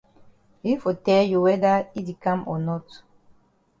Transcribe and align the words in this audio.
Yi 0.65 0.73
for 0.81 0.95
tell 1.05 1.23
you 1.31 1.39
whether 1.45 1.75
yi 1.93 2.01
di 2.07 2.15
kam 2.23 2.39
o 2.51 2.53
not. 2.67 2.85